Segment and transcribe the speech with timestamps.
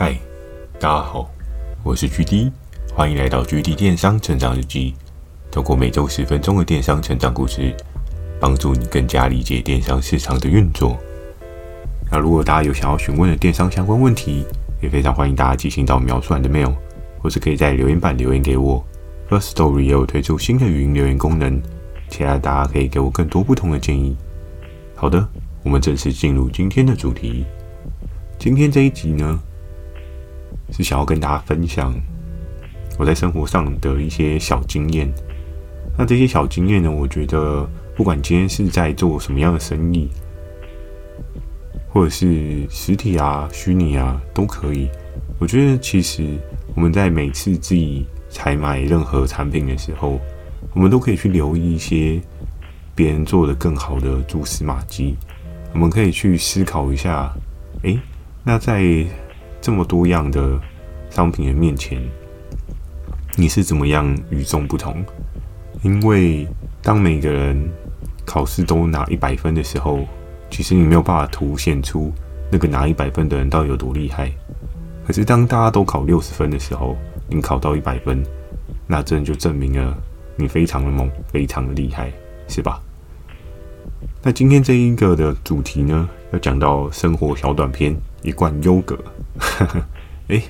[0.00, 0.16] 嗨，
[0.78, 1.28] 大家好，
[1.82, 2.52] 我是 GD，
[2.94, 4.94] 欢迎来到 GD 电商成长日记。
[5.50, 7.74] 透过每周十分钟的电商成长故事，
[8.38, 10.96] 帮助你更加理解电商市场的运作。
[12.12, 14.46] 那如果大家有想要询问的电商相关问题，
[14.80, 16.72] 也非常欢迎大家寄信到描述栏的 mail，
[17.20, 18.80] 或是可以在留言板留言给我。
[19.28, 21.60] Firstory 也有推出新的语音留言功能，
[22.08, 24.16] 期待大家可以给我更多不同的建议。
[24.94, 25.28] 好的，
[25.64, 27.44] 我们正式进入今天的主题。
[28.38, 29.42] 今天这一集呢，
[30.70, 31.94] 是想要跟大家分享
[32.98, 35.12] 我在生活上的一些小经验。
[35.96, 40.08] 那这些小经验呢，我觉得不管今天是在做什么样的生意，
[41.88, 44.88] 或者是实体啊、虚拟啊都可以。
[45.40, 46.24] 我觉得其实
[46.74, 50.20] 我们在每次自己采买任何产品的时候，
[50.74, 52.20] 我们都可以去留意一些
[52.94, 55.16] 别人做得更好的蛛丝马迹。
[55.72, 57.32] 我们可以去思考一下，
[57.82, 57.98] 诶，
[58.44, 59.04] 那在
[59.60, 60.58] 这么多样的
[61.10, 62.02] 商品的面前，
[63.36, 65.04] 你是怎么样与众不同？
[65.82, 66.46] 因为
[66.82, 67.68] 当每个人
[68.24, 70.00] 考试都拿一百分的时候，
[70.50, 72.12] 其实你没有办法凸显出
[72.50, 74.30] 那个拿一百分的人到底有多厉害。
[75.06, 76.96] 可是当大家都考六十分的时候，
[77.28, 78.22] 你考到一百分，
[78.86, 79.96] 那真的就证明了
[80.36, 82.12] 你非常的猛，非常的厉害，
[82.46, 82.80] 是吧？
[84.22, 88.98] 那今天这一个的主题呢，要讲到生活小短片，一罐优格。
[90.28, 90.42] 诶，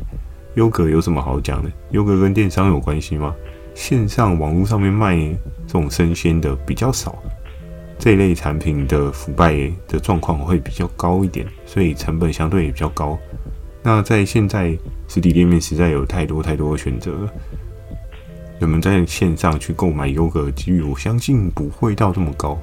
[0.54, 1.70] 优格有什么好讲的？
[1.90, 3.34] 优格跟电商有关系吗？
[3.74, 5.16] 线上网络上面卖
[5.66, 7.16] 这种生鲜的比较少，
[7.96, 13.16] 这一类产品的腐败的状况会比较高一点，所以成本相对也比较高。
[13.82, 17.12] 那在现在实体店面实在有太多太多的选择，
[18.58, 22.58] 人们在线上去购买优格的几率，我相信不会到这么高。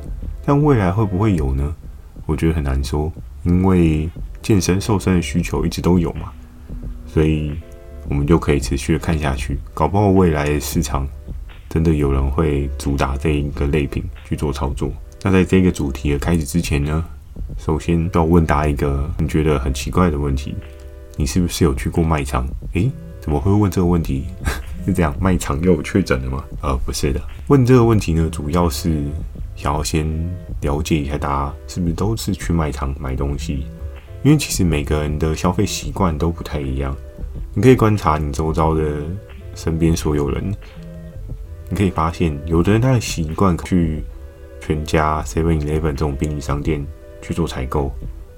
[0.45, 1.73] 但未来会不会有呢？
[2.25, 3.09] 我觉得很难说，
[3.45, 4.09] 因为
[4.41, 6.31] 健身瘦身的需求一直都有嘛。
[7.07, 7.53] 所以，
[8.09, 11.07] 我们就可以持续的看下去，搞不好未来的市场
[11.69, 14.91] 真的有人会主打这一个类品去做操作。
[15.23, 17.03] 那在这个主题的开始之前呢，
[17.57, 20.53] 首先要问大家一个你觉得很奇怪的问题：
[21.15, 22.45] 你是不是有去过卖场？
[22.73, 22.91] 诶，
[23.21, 24.25] 怎么会问这个问题？
[24.85, 26.45] 是这样，卖场又有确诊了吗？
[26.61, 29.03] 呃，不是的，问这个问题呢，主要是
[29.55, 30.05] 想要先
[30.61, 33.65] 了解一下大家是不是都是去卖场买东西，
[34.23, 36.95] 因为其实每个人的消费习惯都不太一样。
[37.53, 38.83] 你可以观察你周遭的
[39.55, 40.53] 身边所有人，
[41.69, 44.03] 你可以发现，有的人他的习惯去
[44.59, 46.85] 全家、Seven Eleven 这种便利商店
[47.21, 47.93] 去做采购，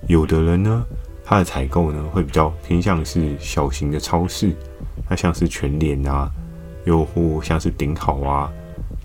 [0.08, 0.86] 有的人呢，
[1.24, 4.52] 他的采购呢会比较偏向是小型的超市，
[5.10, 6.30] 那像是全联啊，
[6.86, 8.52] 又或像是顶好啊、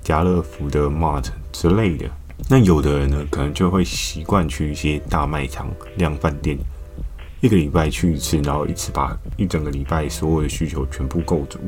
[0.02, 2.06] 家乐福的 Mart 之类的。
[2.48, 6.58] 那有的人呢，可能就会习惯去一些大卖场、量贩店。
[7.40, 11.58] 一个礼拜去一次，然后一次把一整个礼拜所有的需求全部购足，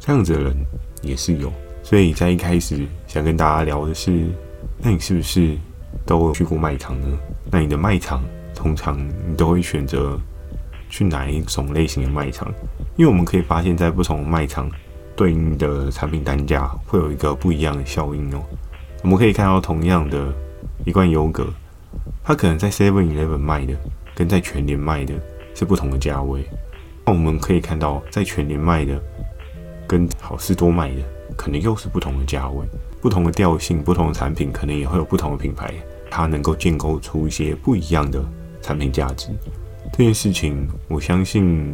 [0.00, 0.56] 这样子的人
[1.02, 1.52] 也是有。
[1.82, 4.26] 所以在一开始想跟大家聊的是，
[4.78, 5.56] 那你是不是
[6.04, 7.06] 都有去过卖场呢？
[7.50, 8.22] 那你的卖场
[8.54, 10.18] 通常你都会选择
[10.88, 12.50] 去哪一种类型的卖场？
[12.96, 14.70] 因为我们可以发现，在不同卖场
[15.14, 18.42] 对应的产品单价会有一个不一样的效应哦。
[19.06, 20.34] 我们可以看到，同样的
[20.84, 21.46] 一罐优格，
[22.24, 23.72] 它可能在 Seven Eleven 卖的。
[24.16, 25.14] 跟在全联卖的
[25.54, 26.44] 是不同的价位，
[27.04, 29.00] 那我们可以看到，在全联卖的
[29.86, 31.02] 跟好事多卖的，
[31.36, 32.66] 可能又是不同的价位，
[33.00, 35.72] 不同的调性，不同的产品，可能也会有不同的品牌，
[36.10, 38.20] 它能够建构出一些不一样的
[38.60, 39.28] 产品价值。
[39.92, 41.72] 这件事情，我相信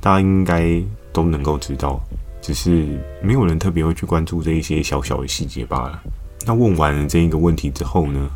[0.00, 0.80] 大家应该
[1.12, 2.00] 都能够知道，
[2.40, 6.02] 只是没有人特别会去关注这一些小小的细节罢了。
[6.46, 8.30] 那问完了这一个问题之后呢，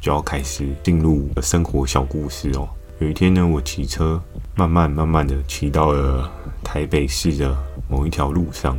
[0.00, 2.68] 就要开始进入生活小故事哦。
[3.00, 4.22] 有一天呢，我骑车
[4.54, 6.30] 慢慢慢慢的骑到了
[6.62, 7.56] 台北市的
[7.88, 8.78] 某一条路上。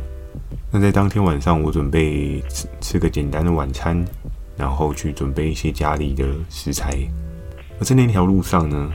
[0.70, 4.02] 那在当天晚上，我准备吃吃个简单的晚餐，
[4.56, 6.96] 然后去准备一些家里的食材。
[7.78, 8.90] 而在那条路上呢，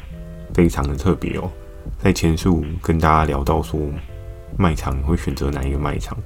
[0.54, 1.50] 非常的特别哦。
[2.00, 3.79] 在前述跟大家聊到说，
[4.58, 6.18] 卖场会选择哪一个卖场？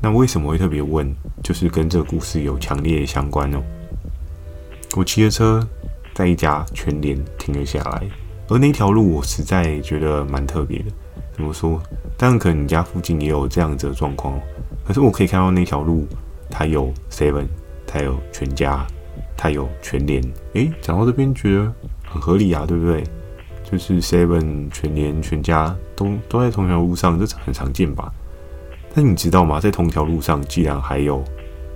[0.00, 1.14] 那为什么会特别问？
[1.42, 3.62] 就是跟这个故事有强烈相关哦。
[4.96, 5.66] 我骑着车
[6.14, 8.08] 在一家全联停了下来，
[8.48, 10.86] 而那条路我实在觉得蛮特别的。
[11.32, 11.80] 怎么说？
[12.16, 14.40] 当然可能你家附近也有这样子的状况，
[14.84, 16.06] 可是我可以看到那条路，
[16.50, 17.46] 它有 Seven，
[17.86, 18.84] 它有全家，
[19.36, 20.22] 它有全联。
[20.54, 21.72] 诶，讲到这边觉得
[22.04, 23.04] 很合理啊，对不对？
[23.70, 28.12] 就是 Seven、全联、全家都都在同一条路上，这很常见吧？
[28.94, 29.60] 但你知道吗？
[29.60, 31.22] 在同条路上，既然还有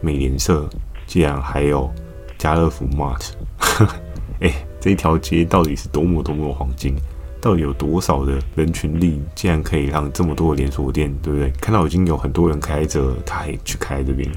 [0.00, 0.69] 美联社，
[1.06, 1.93] 既然还有
[2.38, 3.31] 家乐福 Mart，
[4.41, 6.97] 哎，这一条街到底是多么多么黄金？
[7.41, 11.50] 到底有多少的人群力，竟然可以让这么多的连锁店，对不对？
[11.61, 14.31] 看到已经有很多人开着，他还去开这边。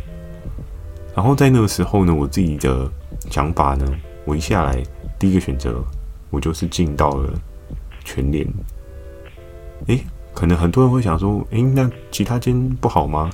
[1.16, 2.92] 然后在那个时候呢，我自己的
[3.30, 3.86] 想法呢，
[4.26, 4.82] 我一下来
[5.20, 5.84] 第一个选择，
[6.32, 7.32] 我就是进到了
[8.04, 8.46] 全联。
[9.86, 10.04] 诶，
[10.36, 13.32] 可能很多人会想说，诶，那其他间不好吗？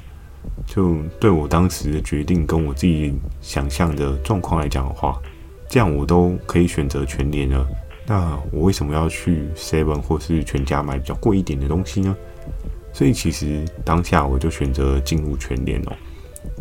[0.65, 5.19] 就对我当时的决定跟我自己想象的状况来讲的话，
[5.67, 7.67] 这样我都可以选择全联了。
[8.05, 12.15] 那我为什么要去 Seven 或是全家买比较贵一点的东西呢？
[12.93, 15.93] 所以其实当下我就选择进入全联哦。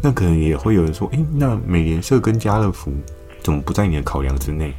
[0.03, 2.93] 那可能也会有人说，诶，那美联社跟家乐福
[3.43, 4.73] 怎么不在你的考量之内？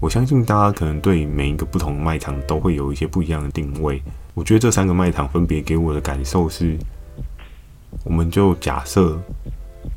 [0.00, 4.02] 我相信大家可能对每一个不同的卖场都会有一些不一样的定位。
[4.34, 6.76] 我觉得这三个卖场分别给我的感受是，
[8.04, 9.18] 我们就假设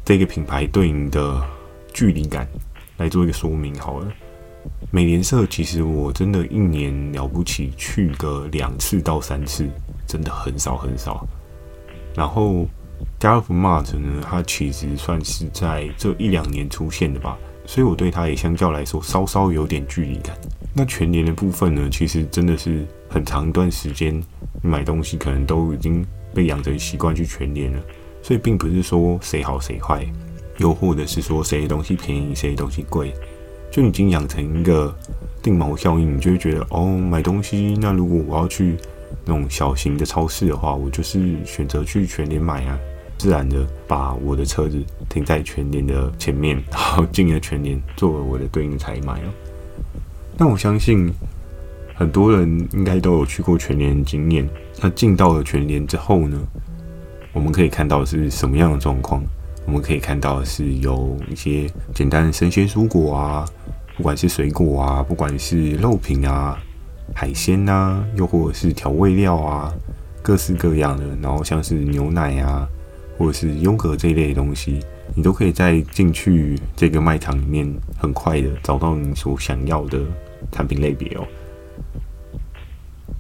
[0.06, 1.42] 这个品牌对应的
[1.94, 2.48] 距离感
[2.98, 4.08] 来做一个说明好了。
[4.92, 9.68] 美联社其实我真的一年了不起去个两次到三次，
[10.08, 11.28] 真的很少很少。
[12.16, 12.66] 然后
[13.20, 17.38] 家乐福 Mart 呢，它其实算是在这一两年出现的吧，
[17.70, 20.36] 所以我对它也相较来说稍稍有点距离感。
[20.74, 24.20] 那全联的部分呢，其实真的是很长一段时间，
[24.64, 27.80] 买东西可能都已经被养成习惯去全联了，
[28.24, 30.04] 所以并不是说谁好谁坏，
[30.58, 33.14] 又或者是说谁的东西便宜，谁的东西贵。
[33.70, 34.92] 就已经养成一个
[35.44, 38.76] 定锚效应，你就会觉得哦，买东西那如果我要去
[39.26, 42.80] 那种小型的超市的话，我就是选择去全联买啊，
[43.20, 49.30] 自然的把我的车子停在全联的前面，然后进了全联作为我的对应采买哦。
[50.38, 51.14] 那我相信
[51.94, 54.50] 很多人应该都有去过全联的经验。
[54.82, 56.40] 那进到了全联之后呢，
[57.34, 59.22] 我们可以看到是什么样的状况？
[59.66, 63.46] 我们可以看到是有一些简单的生鲜蔬果啊，
[63.98, 66.58] 不管是水果啊，不管是肉品啊、
[67.14, 69.74] 海鲜啊，又或者是调味料啊，
[70.22, 71.04] 各式各样的。
[71.22, 72.68] 然后像是牛奶啊，
[73.20, 74.80] 或者是优格这一类的东西，
[75.14, 80.00] 你都可以在进去这个卖场里面很快的找到你所想要的
[80.52, 81.28] 产品类别哦。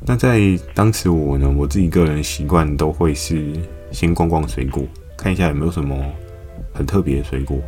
[0.07, 3.53] 那在当时我呢，我自己个人习惯都会是
[3.91, 4.83] 先逛逛水果，
[5.15, 5.95] 看一下有没有什么。
[6.71, 7.59] 很特别的水果，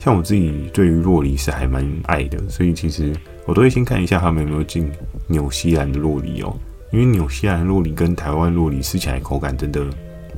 [0.00, 3.14] 像我自己对于洛梨是还蛮爱的，所以其实
[3.44, 4.90] 我都会先看一下他们有没有进
[5.28, 6.56] 纽西兰的洛梨哦，
[6.90, 9.84] 因为纽西兰洛梨跟台湾洛梨吃起来口感真的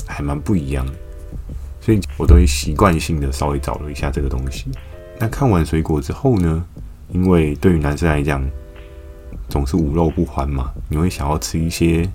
[0.07, 0.93] 还蛮不一样的，
[1.91, 4.67] 所以我都会习惯性的稍微找了一下这个东西。
[5.19, 6.65] 那看完水果之后呢，
[7.09, 8.49] 因为对于男生来讲，
[9.49, 12.09] 总是无肉不欢嘛，你会想要吃一些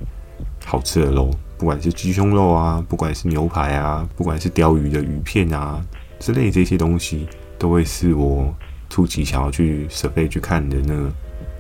[0.63, 1.29] 好吃的肉。
[1.57, 5.83] 不管是鸡胸肉啊，不管是牛排啊，不管是鲷鱼的鱼片啊
[6.19, 8.55] 之类这些东西，都会是我
[8.89, 11.11] 初期想要去设备去看的那个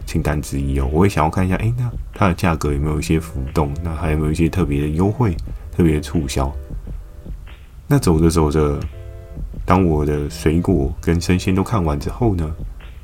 [0.05, 0.89] 清单之一哦。
[0.89, 3.73] 我会想要看一下，哎，那它的价格有没有一些浮动？
[3.83, 5.35] 那还有没有一些特别的优惠、
[5.75, 6.49] 特别的促销？
[7.87, 8.79] 那走着走着，
[9.63, 12.51] 当我的水果跟生鲜都看完之后呢，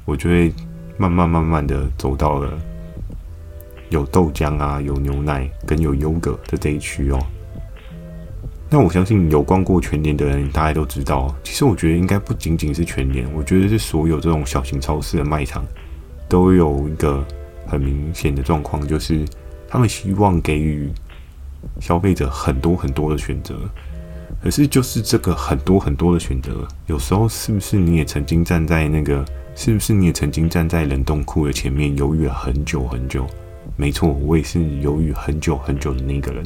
[0.05, 0.51] 我就会
[0.97, 2.51] 慢慢慢慢的走到了。
[3.89, 7.19] 有豆浆啊，有牛奶跟有优格的这一区哦。
[8.69, 11.35] 那我相信有逛过全联的人，大家都知道。
[11.43, 15.65] 其实我觉得应该不仅仅是全联，我觉得是所有这种小型超市的卖场
[16.29, 17.21] 都有一个
[17.67, 19.25] 很明显的状况，就是
[19.67, 20.89] 他们希望给予
[21.81, 23.55] 消费者很多很多的选择。
[24.43, 29.24] 可是就是这个很多很多的选择，有时候是不是你也曾经站在那个？
[29.53, 33.27] 是不是你也曾经站在冷冻库的前面犹豫了很久很久？
[33.75, 36.43] 没错，我也是犹豫很久很久的那个人。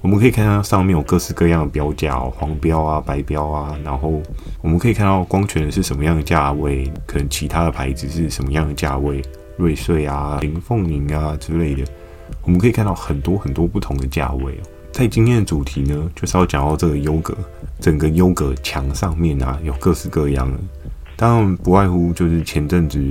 [0.00, 4.22] 我们可以看到上面有各式各样的标价哦，黄标啊、白标啊，然后
[4.62, 9.20] 我们可以看到光泉是什么样的价位，可能其他的牌子是什么样的价位，
[9.56, 11.84] 瑞穗啊、林凤营啊之类的，
[12.42, 14.62] 我们可以看到很多很多不同的价位哦。
[14.94, 17.36] 在今天的主题呢，就是要讲到这个优格，
[17.80, 20.58] 整个优格墙上面啊，有各式各样的，
[21.16, 23.02] 当然不外乎就是前阵子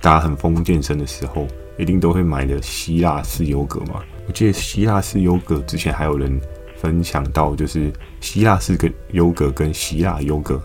[0.00, 1.46] 大家很疯健身的时候。
[1.78, 4.02] 一定都会买的希腊式优格嘛？
[4.26, 6.38] 我记得希腊式优格之前还有人
[6.76, 10.60] 分享到，就是希腊式跟优格跟希腊优格，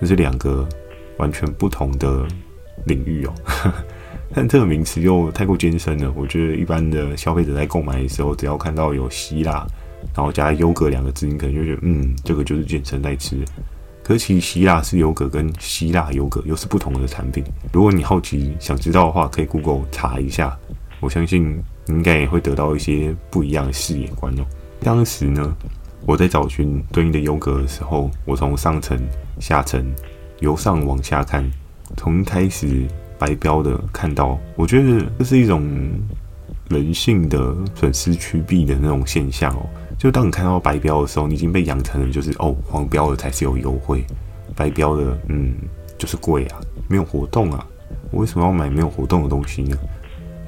[0.00, 0.66] 这是两个
[1.16, 2.24] 完全不同的
[2.84, 3.34] 领域哦。
[4.32, 9.66] 但这个名词又太过艰深了，我觉得一般的消费者在购买的时候，只要看到有希腊，
[10.14, 13.44] 然后加优格两个字，你可能就觉得，嗯，这个就是健身在吃。
[14.02, 17.44] 可是其实希腊式优格跟希腊优格又是不同的产品。
[17.72, 20.58] 如果你好奇想知道的话，可以 Google 查一下。
[20.98, 24.44] 我相信你应该也会得到一些不一样的视野观哦。
[24.80, 25.56] 当时呢，
[26.04, 29.00] 我在找寻对应的优格的时候，我从上层、
[29.38, 29.84] 下层
[30.40, 31.48] 由上往下看，
[31.96, 32.86] 从开始
[33.18, 35.64] 白标的看到，我觉得这是一种
[36.68, 39.64] 人性的损失趋避的那种现象哦。
[40.02, 44.04] 就当你看到白标的时候，你已经被养成了就是哦，黄标的才是有优惠，
[44.56, 45.54] 白标的嗯
[45.96, 47.64] 就是贵啊，没有活动啊，
[48.10, 49.78] 我为什么要买没有活动的东西呢？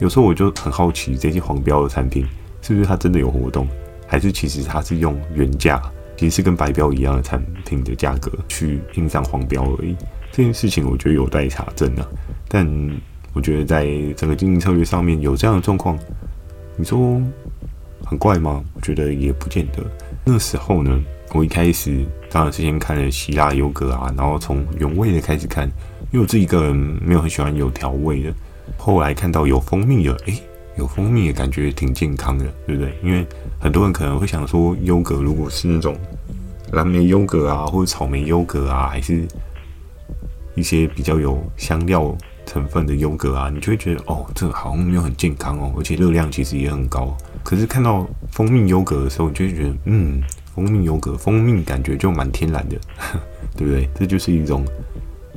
[0.01, 2.27] 有时候我就很好奇，这些黄标的产品
[2.63, 3.69] 是不是它真的有活动，
[4.09, 5.81] 还是其实它是用原价，
[6.17, 9.95] 其实是跟白标一样的产品的价格去印上黄标而已。
[10.33, 12.05] 这件事情我觉得有待查证啊。
[12.49, 12.69] 但
[13.33, 15.97] 我觉得在整个经营策略上面有这样的状况，
[16.75, 17.23] 你说
[18.05, 18.63] 很怪吗？
[18.75, 19.83] 我觉得也不见得。
[20.25, 25.67] 那时候呢，我一开始当然是先看了希腊优格啊，然后从原味的开始看，
[26.13, 28.33] 因为我自己个人没有很喜欢有调味的。
[28.77, 30.43] 后来看到有蜂蜜的，诶，
[30.77, 32.95] 有蜂蜜的感觉挺健康的，对不对？
[33.03, 33.27] 因为
[33.59, 35.97] 很多人可能会想说，优格如果是那种
[36.73, 39.27] 蓝莓优格啊，或者草莓优格啊，还是
[40.55, 42.17] 一些比较有香料
[42.47, 47.17] 成分的优格啊，你就会觉得哦，这个好像没有很健康哦，而且热量其实也很高。
[47.43, 50.23] 可是看到蜂蜜优格的时候，你就会觉得，嗯，
[50.55, 52.77] 蜂蜜优格，蜂蜜感觉就蛮天然的，
[53.57, 53.89] 对不对？
[53.95, 54.65] 这就是一种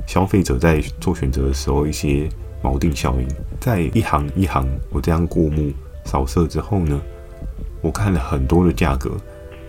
[0.05, 2.29] 消费者在做选择的时候一些。
[2.63, 3.27] 锚定效应，
[3.59, 5.71] 在一行一行我这样过目
[6.03, 6.99] 扫射之后呢，
[7.81, 9.11] 我看了很多的价格。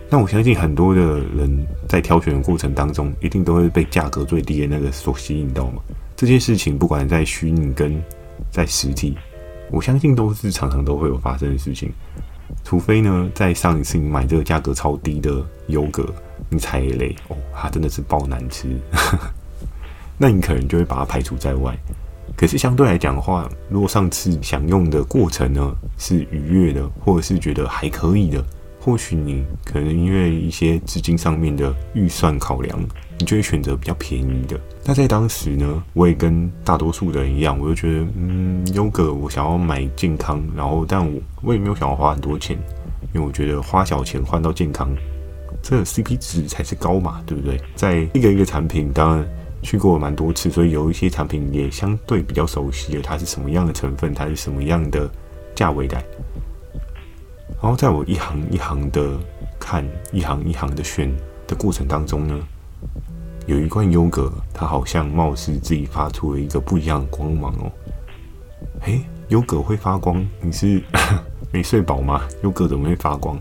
[0.09, 5.83] 那我相信很多的人在挑选的过程当中，一定都会被价格最低的那个所吸引到嘛。
[6.18, 8.02] 这件事情不管在虚拟跟
[8.50, 9.16] 在实体，
[9.70, 11.92] 我相信都是常常都会有发生的事情。
[12.64, 16.12] 除非呢，在上一次你买这个价格超低的优格，
[16.50, 18.66] 你踩雷哦，它真的是爆难吃，
[20.18, 21.72] 那你可能就会把它排除在外。
[22.37, 28.44] 可是相对来讲的话，如果上次享用的过程呢是愉悦的，或者是觉得还可以的，
[28.80, 32.78] 或许你可能因为一些资金上面的预算考量，
[33.18, 34.58] 你就会选择比较便宜的。
[34.85, 42.56] 那在当时呢，我也跟大多数的人一样，我就觉得，嗯，优格我想要买健康，然后但我我也没有想要花很多钱，
[43.14, 44.88] 因为我觉得花小钱换到健康，
[45.62, 47.61] 这 CP 值才是高嘛，对不对？
[47.75, 49.28] 在一个一个产品，当然。
[49.61, 53.02] 去过蛮多次，所以有一些产品也相对比较熟悉了。
[53.02, 54.14] 它是什么样的成分？
[54.14, 55.11] 它是什么样的
[55.52, 56.00] 价位带？
[57.60, 59.18] 然后在我一行一行的
[59.58, 61.12] 看，一行一行的选
[61.46, 62.38] 的过程当中呢，
[63.46, 67.72] 有一罐优格，它好像貌似自己发出了一个不一样的光芒哦。
[68.82, 70.24] 诶，优格会发光？
[70.40, 70.80] 你是
[71.52, 72.22] 没睡饱吗？
[72.42, 73.38] 优格怎么会发光？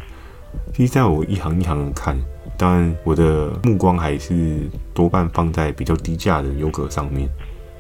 [0.74, 2.18] 其实在我一行一行的看。
[2.58, 7.30] 当然，我的目光还是多半放在比较低价的优格上面。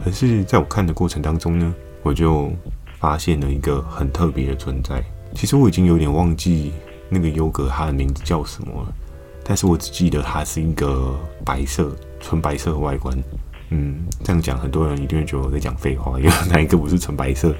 [0.04, 2.52] 可是，在我看的过程当中呢，我就
[3.00, 5.04] 发现了一个很特别的存在。
[5.34, 6.72] 其实我已经有点忘记
[7.10, 8.94] 那个优格它的名字叫什么了，
[9.44, 11.16] 但是我只记得它是一个
[11.46, 13.18] 白色、纯白色的外观。
[13.70, 17.54] 嗯，这样讲，很多人一定会觉得我在讲废话，因为哪一个不是纯白色？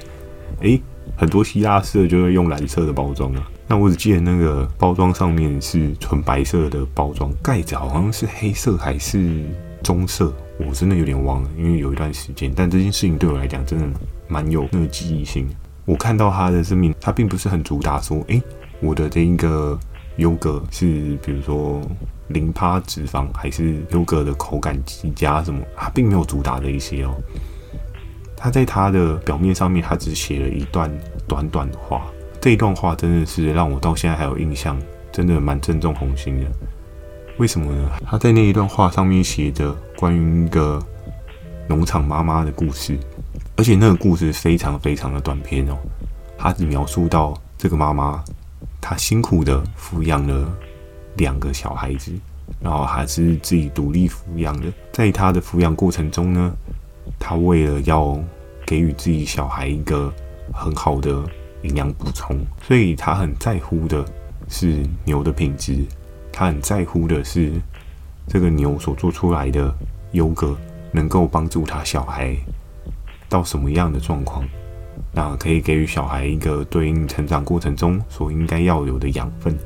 [0.60, 0.80] 诶，
[1.16, 3.46] 很多希腊式就会用蓝色的包装啊。
[3.66, 9.44] 那我只记得那个包装上面是纯白色的包装，盖子好像是黑色还是
[9.82, 12.50] 棕色，我真的有点忘了，因为有一段时间。
[12.56, 13.86] 但这件事情对我来讲真的
[14.26, 15.46] 蛮有那个记忆性。
[15.88, 18.42] 我看到他的生命，他并不是很主打说，诶、
[18.78, 19.78] 我的这一个
[20.16, 21.80] 优格是比如说
[22.26, 27.14] 零趴脂肪，还是优格的口感极佳什么，他并没有主打的一些哦。
[28.36, 30.92] 他在他的表面上面，他只写了一段
[31.26, 32.02] 短短的话。
[32.38, 34.78] 这一段话真的是让我到现在还有印象，
[35.10, 36.46] 真的蛮正中红心的。
[37.38, 37.90] 为什么呢？
[38.04, 40.78] 他在那一段话上面写着关于一个
[41.66, 42.98] 农场妈妈的故事，
[43.58, 45.76] 而且那个故事非常非常的短篇哦。
[46.38, 48.24] 他只描述到这个妈妈，
[48.80, 50.50] 她辛苦的抚养了
[51.16, 52.12] 两个小孩子，
[52.60, 54.68] 然后还是自己独立抚养的。
[54.92, 56.54] 在她的抚养过程中呢，
[57.18, 58.18] 她为了要
[58.64, 60.10] 给予自己小孩一个
[60.54, 61.22] 很好的。
[61.62, 64.04] 营养补充，所以他很在乎的
[64.48, 65.84] 是牛的品质，
[66.30, 67.52] 他很在乎的是
[68.28, 69.74] 这个牛所做出来的
[70.12, 70.56] 优格
[70.92, 72.36] 能够帮助他小孩
[73.28, 74.44] 到什么样的状况，
[75.12, 79.56] 那可以给予小孩一个对应成长过程中所应该要有的养分。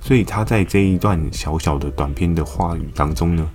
[0.00, 3.48] 所以他在这一段小小的短篇的话语当中呢，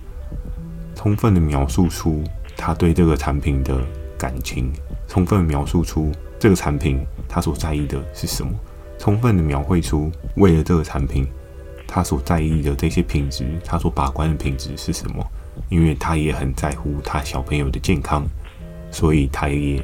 [0.94, 2.22] 充分的描述出
[2.56, 3.80] 他对这个产品的
[4.18, 4.72] 感情，
[5.08, 7.00] 充分描述出这个产品。
[7.28, 8.52] 他所在意的是什么？
[8.98, 11.26] 充分的描绘出为了这个产品，
[11.86, 15.26] 他所在意的这些品质，他所把关的品质是什么？
[15.70, 18.26] 因为他也很在乎他小朋友的健康，
[18.92, 19.82] 所以他也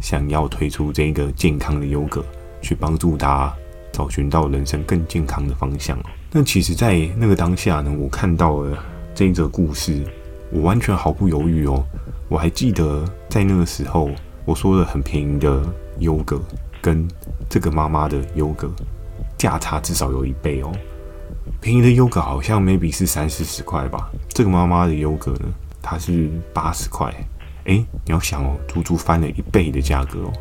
[0.00, 2.24] 想要推出这个健康的优格，
[2.62, 3.52] 去帮助他
[3.92, 5.98] 找寻到人生更健康的方向。
[6.32, 8.78] 那其实，在那个当下呢，我看到了
[9.14, 10.02] 这一则故事，
[10.50, 11.84] 我完全毫不犹豫哦。
[12.28, 14.10] 我还记得在那个时候，
[14.46, 15.62] 我说的很便宜的
[15.98, 16.40] 优格。
[16.82, 17.08] 跟
[17.48, 18.70] 这个妈妈的优格
[19.38, 20.70] 价差至少有一倍哦。
[21.58, 25.46] 便宜的优格好像 maybe 是三四十块吧，这个妈妈的优格呢，
[25.80, 27.10] 它是八十块。
[27.64, 30.32] 哎，你要想哦，足足翻了一倍的价格哦。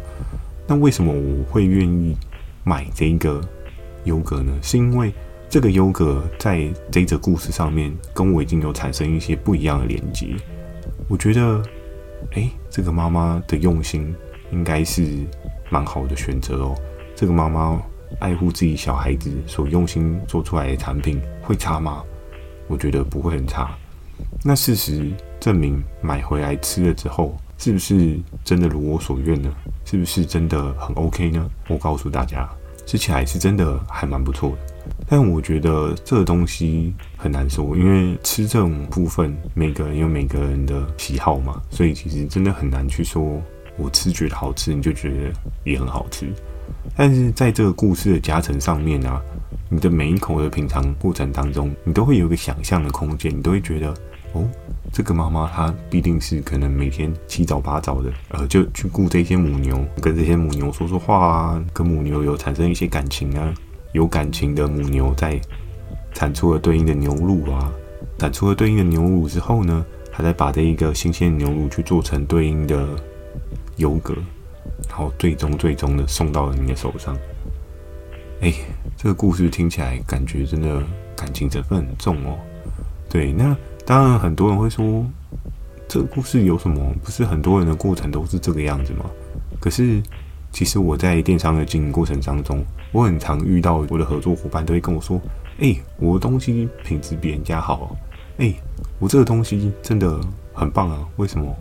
[0.68, 2.16] 那为什么我会愿意
[2.64, 3.42] 买这个
[4.06, 4.52] 优格呢？
[4.62, 5.14] 是因为
[5.50, 10.36] 这个优格在这则故事上面跟我已经有产生一些不一样的连接。
[11.08, 11.64] 我觉得，
[12.34, 14.14] 哎，这个妈妈的用心
[14.52, 15.26] 应该是
[15.70, 16.76] 蛮好的选择哦。
[17.16, 17.82] 这个妈妈。
[18.20, 22.04] 爱护自己小孩子所用心做出来的产品会差吗？
[22.68, 23.76] 我觉得不会很差。
[24.46, 25.10] 那事实
[25.40, 29.50] 证明，买回来吃了之后，是不是真的如我所愿呢？
[29.86, 31.50] 是不是真的很 OK 呢？
[31.70, 32.50] 我告诉大家，
[32.86, 34.58] 吃起来是真的还蛮不错的。
[35.08, 43.42] 但我觉得这个东西很难说，因为吃这种部分，每个人有每个人的喜好嘛，所以其实真的很难去说，
[43.78, 45.32] 我吃觉得好吃，你就觉得
[45.64, 46.28] 也很好吃。
[46.98, 49.22] 但是在这个故事的加成上面啊，
[49.70, 53.94] 你的每一口的品尝过程当中，你都会有一个想象的空间，你都会觉得，
[54.34, 54.48] 哦，
[54.92, 63.54] 这个妈妈她必定是可能每天七早八早的，呃，就去顾这些母牛，跟这些母牛说说话啊，跟母牛有产生一些感情啊，
[63.94, 65.40] 有感情的母牛在
[66.14, 67.72] 产出了对应的牛乳啊，
[68.18, 72.88] 产出了对应的牛乳之后呢，还在把这一个新鲜牛乳去做成对应的
[73.78, 74.14] 油格。
[74.88, 77.18] 然后最终最终的送到了你的手上，
[78.42, 78.54] 哎，
[78.96, 80.84] 这个故事听起来感觉真的
[81.16, 82.38] 感情成分很重哦。
[83.10, 85.06] 对，那当然很多人会说，
[85.88, 86.96] 这个故事有什么？
[87.04, 89.06] 不是很多人的过程都是这个样子吗？
[89.60, 90.02] 可是
[90.52, 95.20] 其实我在电商的经营过程当中，我很常遇到我的合作伙伴都会跟我说，
[95.60, 97.96] 哎，我的东西品质比人家好，
[98.38, 98.54] 哎，
[99.00, 100.20] 我这个东西真的
[100.54, 101.54] 很棒啊，为什么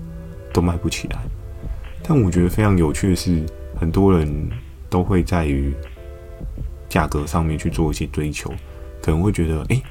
[0.53, 1.19] 都卖不起来？
[2.03, 3.45] 但我觉得非常有趣的是，
[3.79, 4.49] 很多人
[4.89, 5.73] 都会在于
[6.89, 8.53] 价格上面去做一些追求，
[9.01, 9.83] 可能会觉得，哎，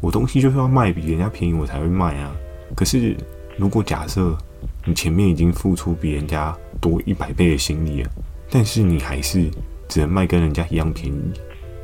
[0.00, 2.34] 我东西就是要卖比人家便宜，我才会卖啊。
[2.76, 3.16] 可是，
[3.56, 4.36] 如果假设
[4.84, 8.10] 你前面已经付出比人家多一百倍的心力了，
[8.50, 9.50] 但是你还是
[9.88, 11.32] 只能卖跟人家一样便宜，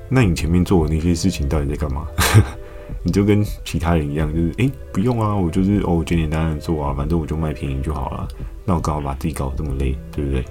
[0.08, 2.06] 那你前面做的那些事情到底在干嘛？
[3.02, 8.28] 你就跟其他人一样，就是哎，不用啊，我就是哦，简简单单做啊，反正我就卖便宜就好了。
[8.64, 10.44] 那我刚好把自己搞得这么累，对不对？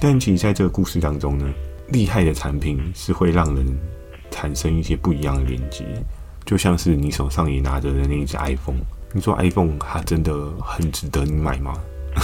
[0.00, 1.48] 但其实在这个故事当中呢，
[1.88, 3.66] 厉害的产品是会让人
[4.30, 5.84] 产生一些不一样的连接，
[6.50, 8.80] 就像是你手上也拿着的那一只 iPhone。
[9.12, 11.72] 你说 iPhone 它真的很值得你买吗？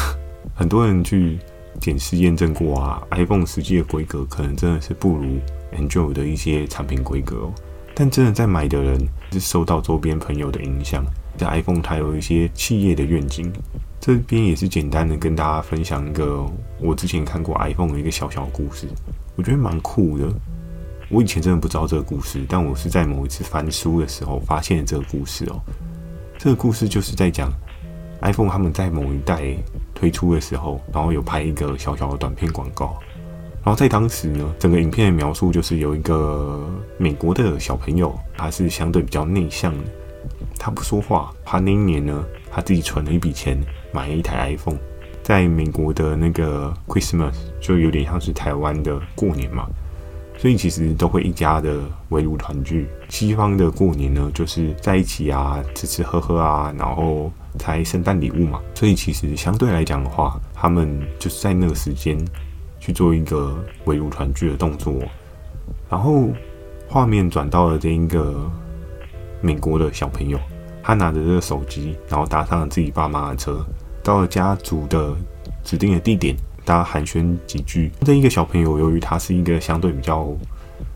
[0.52, 1.38] 很多人去
[1.80, 5.38] 检视验证过啊，iPhone 实际的规格可能真的是不如
[5.78, 7.52] Android 的一些产品规格哦。
[7.94, 8.98] 但真的在买的人
[9.30, 11.04] 是受到周边朋友的影响，
[11.36, 13.52] 在 iPhone 它有一些企业的愿景。
[14.00, 16.44] 这边也是简单的跟大家分享一个
[16.80, 18.88] 我之前看过 iPhone 的一个小小故事，
[19.36, 20.26] 我觉得蛮酷的。
[21.08, 25.60] 我以前真的不知道这个故事，但我是在某一次翻书的时候发现这个故事哦。
[26.38, 27.52] 这个故事就是在讲
[28.22, 29.56] iPhone 他们在某一代
[29.94, 32.98] 推出的时候，然后有拍一个小小的短片广告。
[33.64, 39.84] 然后在当时呢，整个影片的描述就是有一个美国的小朋友，他是相对比较内向的，
[40.58, 41.32] 他不说话。
[41.44, 43.58] 他那一年呢，他自己存了一笔钱。
[43.92, 44.76] 买了一台 iPhone，
[45.22, 49.66] 在美国的那个 Christmas 就有点像是台湾的过年嘛，
[50.38, 52.86] 所以其实都会一家的围炉团聚。
[53.08, 58.60] 西方的过年呢，就是在一起啊，吃吃喝喝啊，然后拆圣诞礼物嘛。
[58.74, 62.18] 所以其实相对来讲的话，他们就是在那个时间
[62.78, 64.94] 去做一个围炉团聚的动作。
[65.88, 66.28] 然后
[66.88, 68.50] 画面转到了这一个
[69.40, 70.38] 美国的小朋友，
[70.82, 73.64] 他拿着这个手机，然后搭上了自己爸妈的车。
[74.02, 75.16] 到了家族的
[75.64, 77.90] 指定的地点，大家寒暄几句。
[78.04, 80.28] 这一个小朋友，由于他是一个相对比较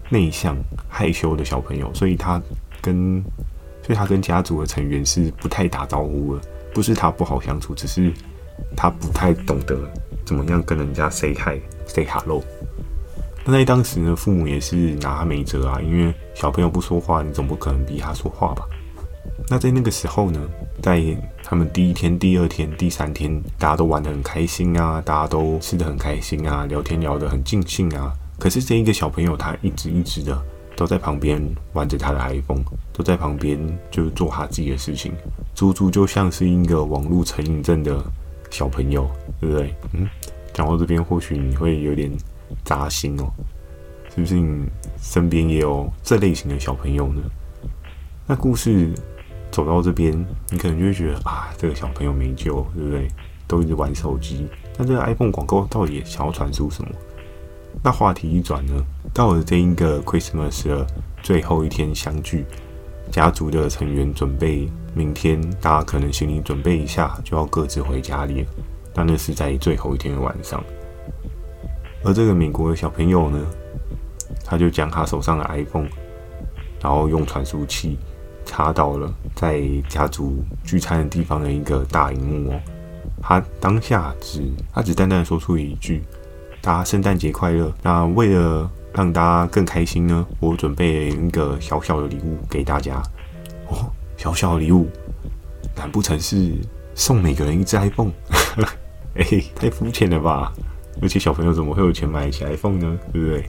[0.09, 0.57] 内向、
[0.89, 2.43] 害羞的小朋友，所以他
[2.83, 3.23] 跟
[3.83, 6.43] 所以他跟家族的成员是不太打招呼的。
[6.75, 8.13] 不是他不好相处，只是
[8.77, 9.77] 他不太懂得
[10.25, 12.43] 怎么样跟人家 say hi、say hello。
[13.45, 18.65] 那在当时呢，父母也是拿他没辙啊，因为小朋友不说话，你总不可能逼他说话吧？
[19.49, 20.41] 那在那个时候呢，
[20.83, 21.03] 在
[21.45, 28.13] 他们第一天、第二天、第三天，大家都玩得很开心啊，大家都吃得很开心啊，聊天聊得很尽兴啊。
[28.39, 30.41] 可是这一个小朋友，他一直一直的
[30.77, 31.43] 都在旁边
[31.75, 32.63] 玩着他的 iPhone，
[32.93, 33.59] 都在旁边
[33.91, 35.13] 就是做他自己的事情，
[35.55, 38.03] 足足就像是一个网络成瘾症的
[38.51, 39.75] 小朋友，对不对？
[39.93, 40.09] 嗯，
[40.55, 42.11] 讲到这边，或许你会有点
[42.65, 43.31] 扎心哦，
[44.15, 44.35] 是不是？
[44.37, 44.65] 你
[45.03, 47.23] 身边也有这类型的小朋友呢？
[48.27, 48.95] 那故事。
[49.51, 50.13] 走到这边，
[50.51, 53.09] 你可能就会觉得啊，这个小朋友没救，对不对？
[53.47, 54.47] 都一直玩手机。
[54.79, 56.91] 那这个 iPhone 广告到底想要传输什么？
[57.83, 58.75] 那话题一转呢，
[59.13, 60.87] 到了这一个 Christmas 的
[61.23, 62.45] 最后一天相聚，
[63.11, 68.49] 家族的成员准备明天，大家可能心里准备一下，就要各自回家里了。
[68.93, 70.63] 但那是在最后一天的晚上，
[72.05, 73.39] 而这个美国的小朋友呢，
[74.45, 75.89] 他就将他手上的 iPhone，
[76.81, 77.97] 然后用传输器
[78.51, 82.61] 插到了在家族聚餐的地方的一个大荧幕哦。
[83.23, 86.03] 他当下只他只淡淡说出一句
[86.61, 93.01] ：“大家圣诞节快乐。”那为了让大家更开心呢，我准备了一个小小的礼物给大家。
[93.69, 94.89] 哦，小小的礼物，
[95.77, 96.53] 难不成是
[96.97, 98.11] 送每个人一只 iPhone？
[99.15, 100.53] 哎、太肤浅了吧！
[101.01, 102.99] 而且小朋友怎么会有钱买得起 iPhone 呢？
[103.13, 103.49] 对不对？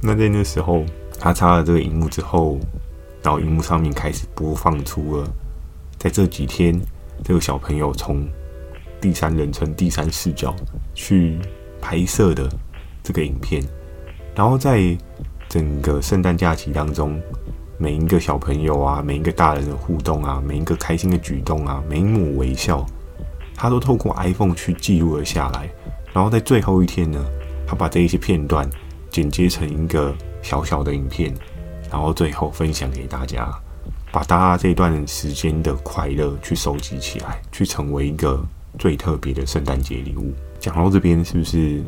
[0.00, 0.84] 那在那时候，
[1.18, 2.60] 他插了这个荧幕之后，
[3.26, 5.28] 然后荧幕上面开始播放出了
[5.98, 6.80] 在这几天
[7.24, 8.24] 这个小朋友从
[9.00, 10.54] 第三人称、第三视角
[10.94, 11.36] 去
[11.80, 12.48] 拍摄的
[13.02, 13.60] 这个影片。
[14.32, 14.96] 然后在
[15.48, 17.20] 整个圣诞假期当中，
[17.78, 22.86] 每一个小朋友啊，每一个大人的互动啊，每一个开心的举动啊，每一抹微笑。
[23.56, 25.68] 他都透过 iPhone 去记录了下来，
[26.12, 27.26] 然后在最后一天呢，
[27.66, 28.70] 他把这一些片段
[29.10, 31.34] 剪接成一个小小的影片，
[31.90, 33.48] 然后最后分享给大家，
[34.12, 38.44] 把大家这段时间的快乐去收集起来，去成为一个
[38.78, 40.32] 最特别的圣诞节礼物。
[40.58, 41.82] 讲到这边，是不是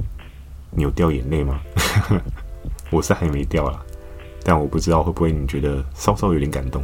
[0.70, 1.60] 你有掉眼泪吗？
[2.90, 3.80] 我是还没掉啦，
[4.42, 6.82] 但我不知道会不会你觉得稍稍有点感动。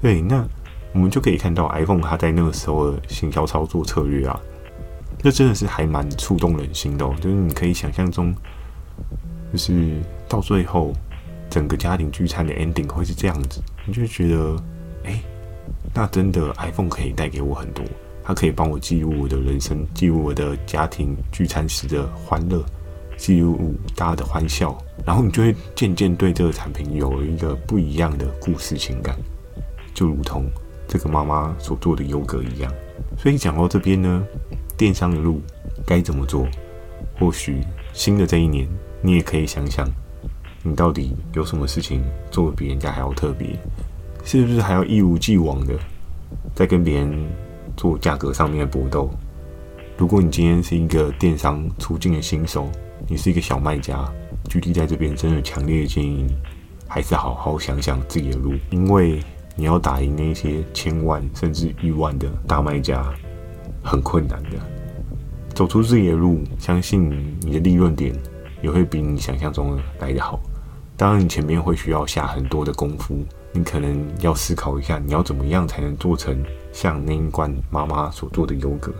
[0.00, 0.46] 对，那。
[0.92, 4.40] 我们就可以看到 iPhone 它在那个时候的行销操作策略啊，
[5.18, 7.12] 这真的是还蛮触动人心的哦。
[7.20, 8.32] 就是你可以想象中，
[9.52, 10.92] 就是到最后
[11.54, 14.56] 整个家庭聚餐的 ending 会是这样子，你就觉得，
[15.04, 15.22] 哎，
[15.94, 17.84] 那真的 iPhone 可以带给我很多，
[18.24, 22.60] 它可以帮我记录我的人生，记录我的家庭聚餐时的欢乐，
[23.16, 29.16] 记录大家的欢笑，然后你就会渐渐对这个产品有了一个不一样的故事情感，
[29.94, 30.50] 就如同。
[30.86, 32.70] 这个妈妈所做的优格一样，
[33.16, 34.22] 所以讲到这边呢，
[34.76, 35.40] 电商的路
[35.86, 36.46] 该怎么做？
[37.18, 37.60] 或许
[37.94, 38.68] 新的这一年，
[39.00, 39.88] 你也可以想想，
[40.64, 43.56] 你到底有什么事情做得比人家还要特别？
[44.24, 45.74] 是不是还要一如既往的
[46.54, 47.14] 在跟别人
[47.76, 49.10] 做价格上面的搏斗？
[49.96, 52.68] 如果你今天是一个电商出境的新手，
[53.06, 54.04] 你是一个小卖家，
[54.48, 56.34] 具体在这边真的强烈建议你，
[56.88, 59.22] 还是好好想想自己的路，因为。
[59.56, 63.14] 你要打赢那些千万甚至亿万的大卖家，
[63.84, 64.58] 很困难的。
[65.54, 67.08] 走出自己的路，相信
[67.40, 68.12] 你的利润点
[68.60, 70.40] 也会比你想象中的来得好。
[70.96, 78.92] 当然，你前面会需要下很多的功夫，你可能要思考一下，你要怎么样才能做成像那一关妈妈所做的优格？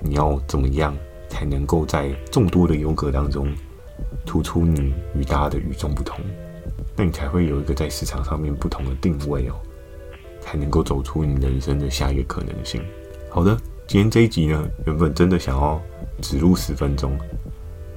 [0.00, 0.96] 你要怎么样
[1.28, 3.52] 才能够在众多的优格当中
[4.24, 6.18] 突出你与大家的与众不同？
[6.96, 9.54] 那你才会有一个在市场上面不同的定位哦。
[10.40, 12.82] 才能够走出你人生的下一个可能性。
[13.28, 13.54] 好的，
[13.86, 15.78] 今天这一集呢，原本真的想要
[16.22, 17.18] 只录十分钟，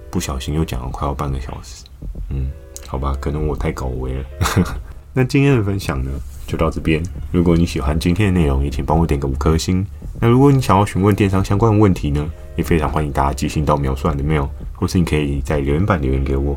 [0.09, 1.85] 不小心又讲了快要半个小时。
[2.29, 2.51] 嗯，
[2.91, 4.25] 好吧，可能我太搞维了。
[5.15, 6.11] 那今天的分享呢，
[6.45, 7.01] 就到这边。
[7.31, 9.85] 如果你喜欢今天的内容，也请帮我点个五颗星。
[10.19, 16.53] 那如果你想要询问电商相关的问题呢，也非常欢迎大家寄信到描述栏的 mail，或是你可以在留言板留言给我。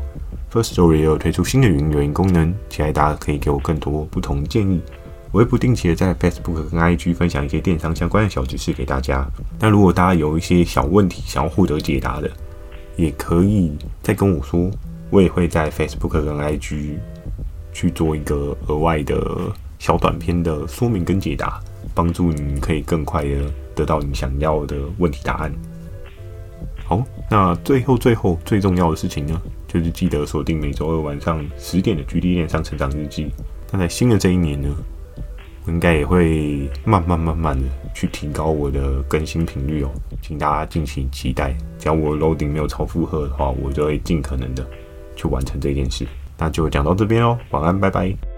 [0.51, 4.81] First Story 也有推出新的语音留言功能，期待大家可以给我更多不同的建议。
[5.31, 9.25] 我会不定期的在 Facebook 跟 IG 分享一些电商相关的小知识给大家。
[9.57, 12.29] 那如果大家有一些小问题想要获得解答的，
[12.97, 13.71] 也可以
[14.03, 14.69] 再跟我说，
[15.15, 16.97] 我也会在 Facebook 跟 IG
[17.71, 19.15] 去做一个额外的
[19.79, 21.57] 小短片的说明跟解答，
[21.93, 25.53] 帮助你可以更快的得到你想要的问题答案。
[26.83, 27.01] 好，
[27.31, 33.23] 那最后最后最重要的事情呢，就是记得锁定每周二晚上十点的《GD 链上成长日记》。
[33.71, 34.67] 那在新的这一年呢，
[35.63, 41.55] 我应该也会慢慢慢慢的去提高我的更新频率哦，请大家敬请期待。
[41.79, 44.67] 只要我 loading 没有超负荷的话，我就会尽可能的
[45.15, 46.05] 去完成这件事。
[46.37, 48.34] 那就讲到这边哦，晚安，拜拜。